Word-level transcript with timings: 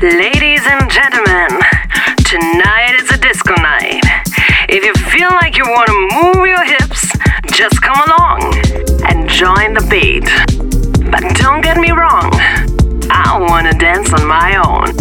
Ladies 0.00 0.64
and 0.64 0.88
gentlemen, 0.88 1.48
tonight 2.24 2.94
is 3.00 3.10
a 3.10 3.18
disco 3.18 3.52
night. 3.60 4.00
If 4.68 4.84
you 4.84 4.94
feel 5.10 5.28
like 5.30 5.56
you 5.56 5.64
want 5.64 5.88
to 5.88 6.08
move 6.22 6.46
your 6.46 6.62
hips, 6.62 7.10
just 7.52 7.82
come 7.82 7.98
along 8.06 8.54
and 9.10 9.28
join 9.28 9.74
the 9.74 9.84
beat. 9.90 10.22
But 11.10 11.34
don't 11.38 11.62
get 11.62 11.78
me 11.78 11.90
wrong, 11.90 12.30
I 13.10 13.44
want 13.50 13.66
to 13.72 13.76
dance 13.76 14.12
on 14.12 14.24
my 14.24 14.54
own. 14.62 14.94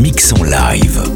Mix 0.00 0.30
live. 0.32 1.13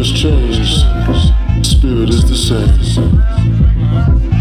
has 0.00 0.12
changed, 0.12 1.66
spirit 1.66 2.08
is 2.08 2.26
the 2.26 2.34
same. 2.34 4.39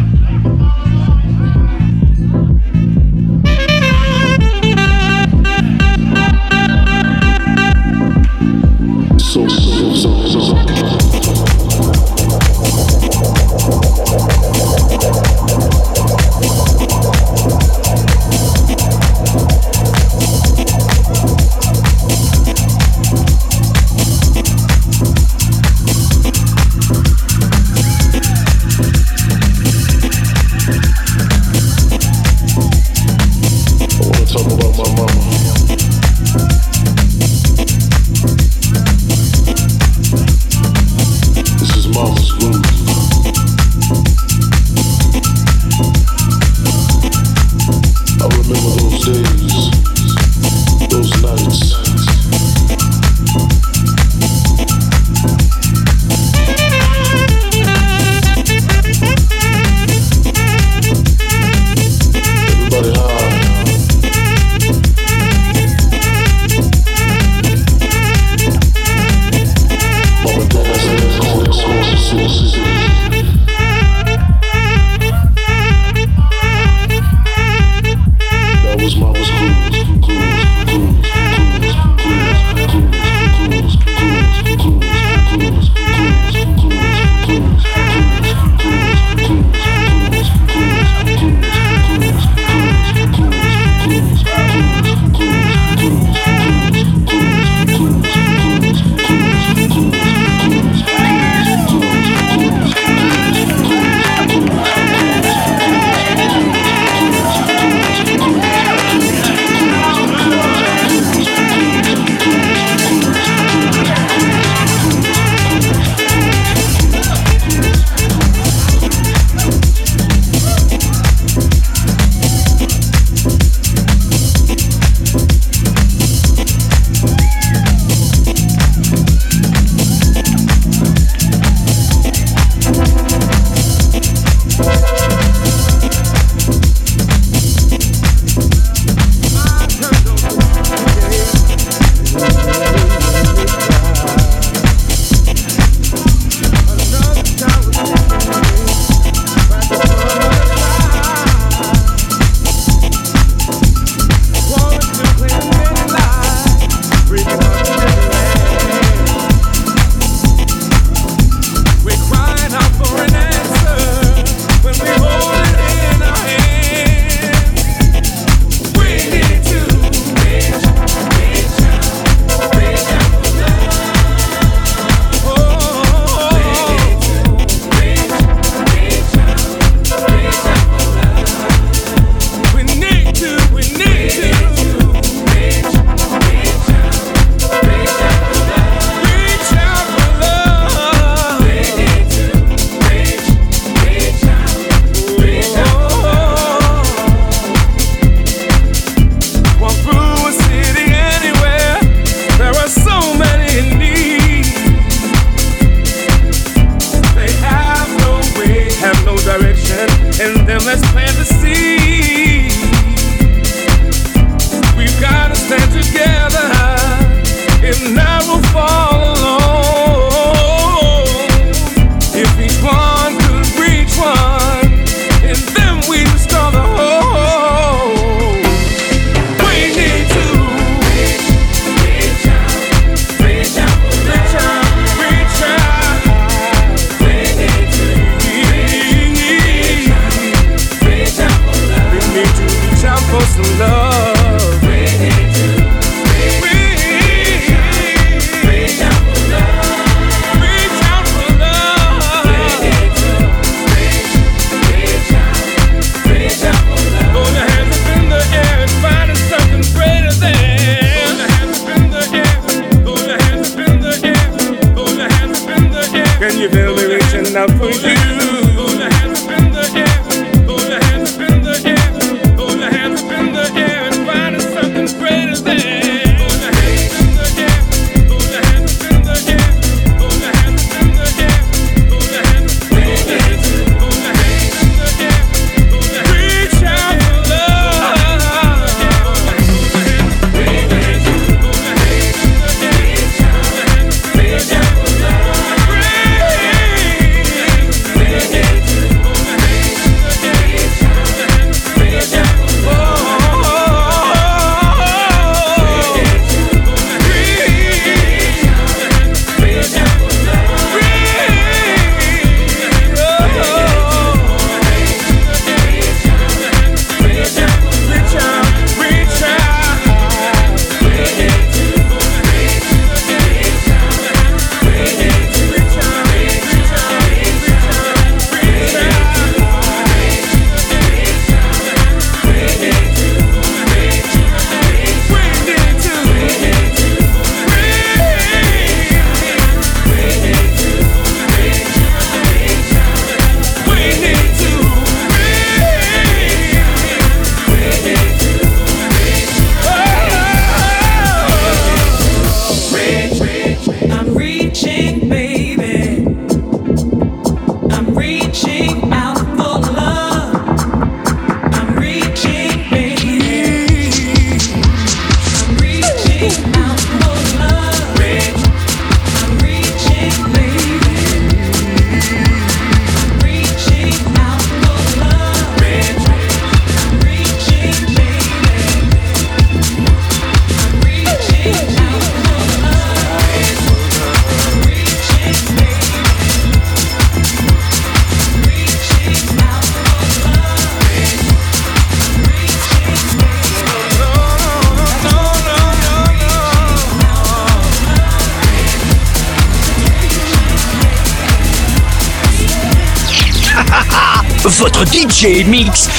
DJ 405.20 405.44
Mix 405.44 405.99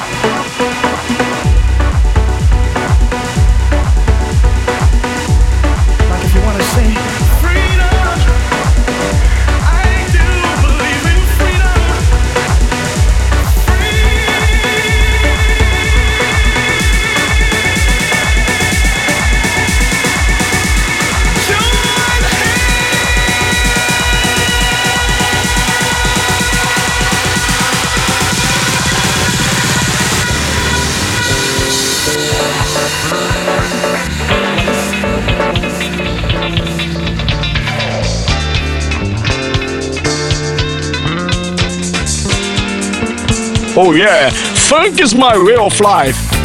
Oh 43.83 43.93
yeah, 43.93 44.29
funk 44.29 45.01
is 45.01 45.15
my 45.15 45.35
way 45.43 45.55
of 45.55 45.79
life. 45.79 46.40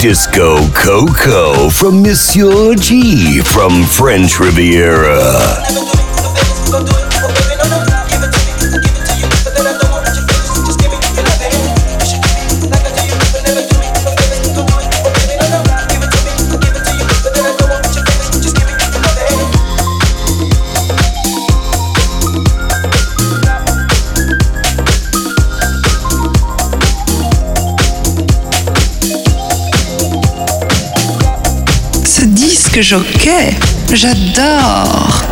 Disco 0.00 0.66
Coco 0.72 1.68
from 1.68 2.00
Monsieur 2.02 2.74
G 2.74 3.42
from 3.42 3.84
French 3.84 4.40
Riviera. 4.40 5.99
que 32.80 32.86
j'oquais. 32.86 33.58
J'adore. 33.92 35.29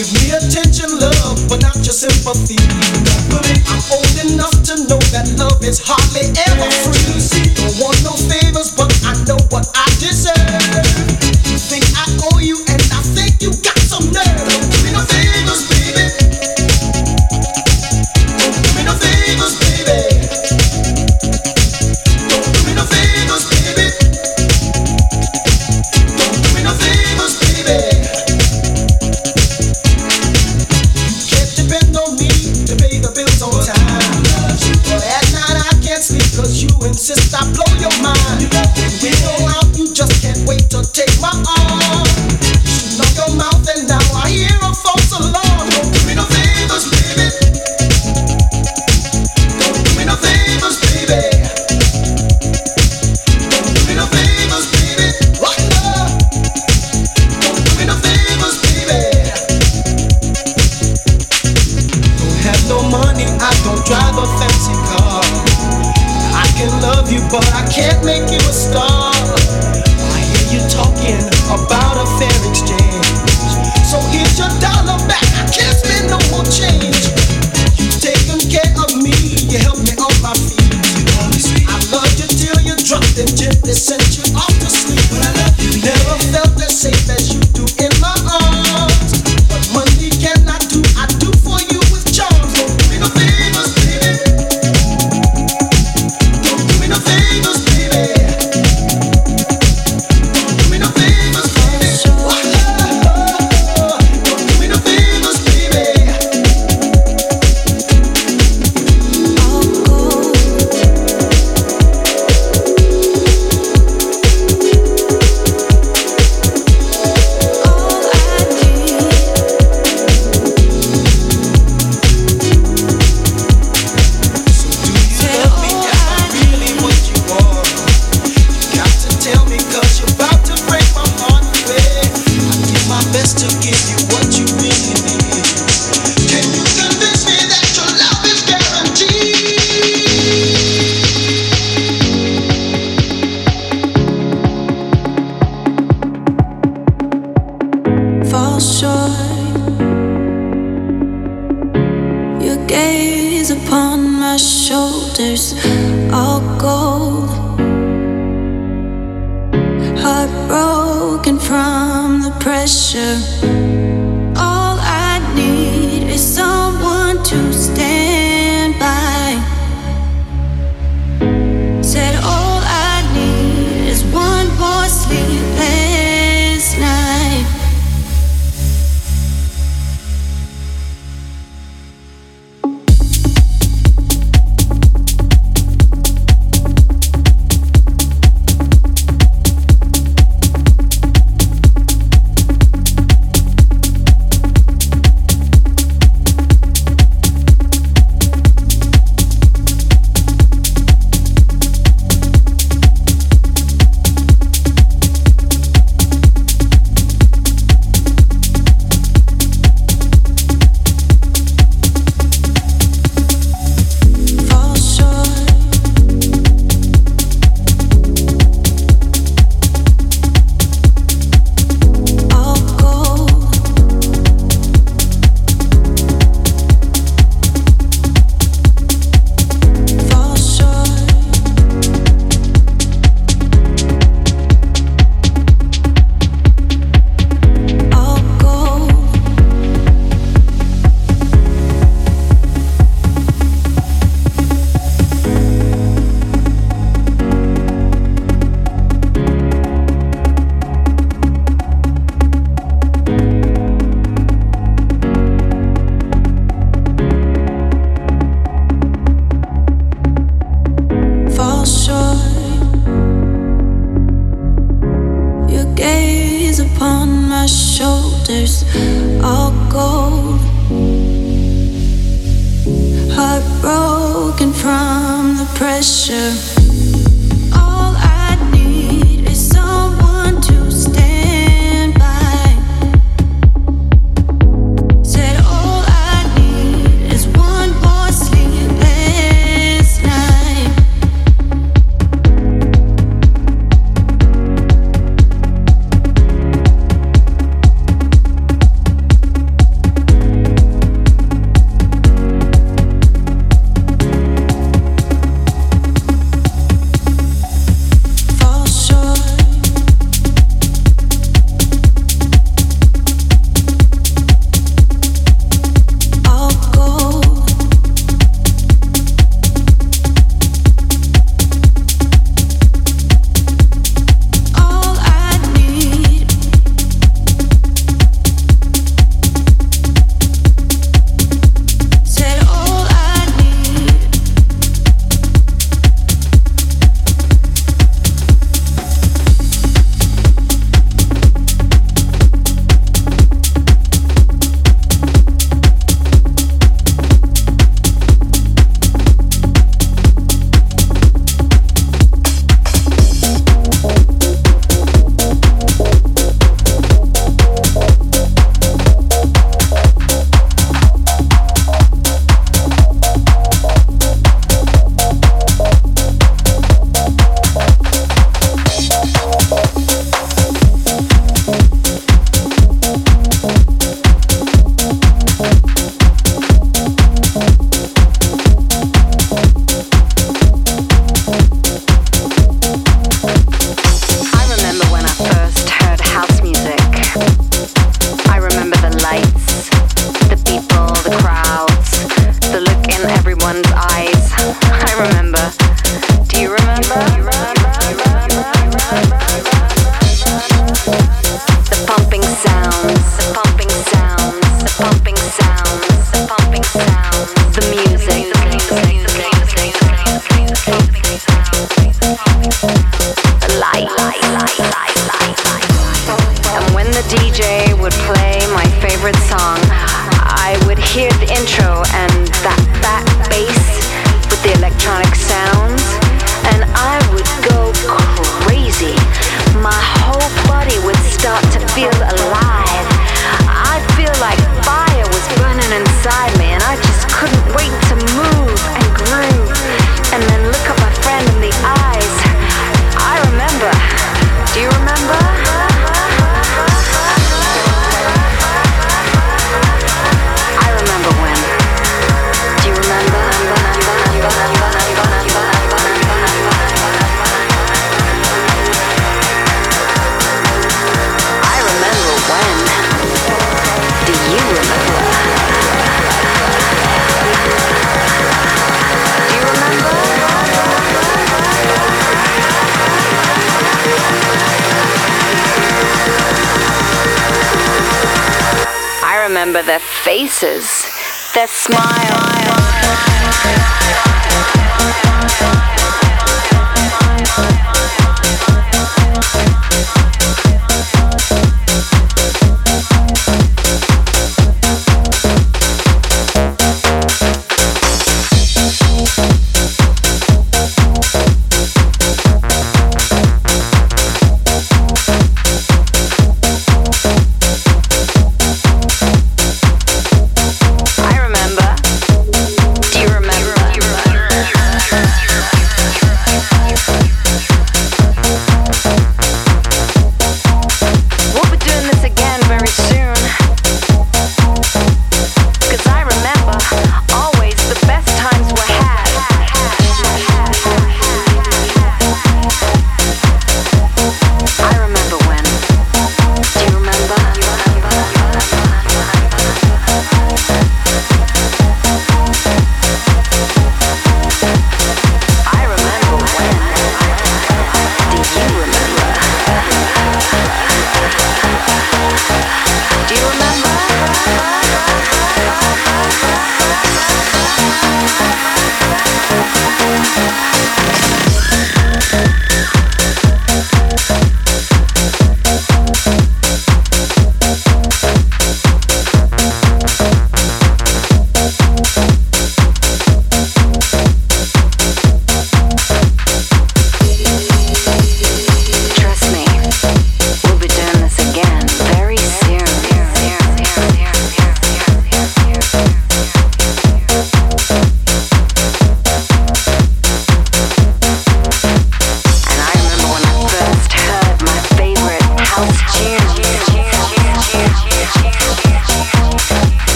Give 0.00 0.14
me 0.14 0.30
attention, 0.30 0.98
love, 0.98 1.46
but 1.46 1.60
not 1.60 1.76
your 1.76 1.92
sympathy. 1.92 2.56
I'm 3.68 3.84
old 3.92 4.32
enough 4.32 4.56
to 4.64 4.88
know 4.88 4.96
that 5.12 5.28
love 5.36 5.62
is 5.62 5.78
hardly 5.84 6.32
ever 6.48 6.70
free. 6.88 7.20
Don't 7.52 7.76
want 7.76 8.00
no 8.02 8.16
favors, 8.16 8.72
but 8.74 8.88
I 9.04 9.12
know 9.28 9.36
what 9.52 9.68
I 9.76 9.84
deserve. 10.00 10.88
Think 11.68 11.84
I 11.92 12.08
owe 12.32 12.38
you, 12.38 12.56
and 12.72 12.80
I 12.80 13.02
think 13.12 13.42
you 13.42 13.50
got. 13.60 13.69